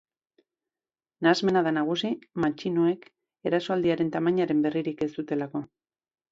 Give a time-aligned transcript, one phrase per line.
[1.27, 2.11] Nahasmena da nagusi,
[2.47, 3.07] matxinoek
[3.51, 5.67] erasoaldiaren tamainaren berririk ez dutelako.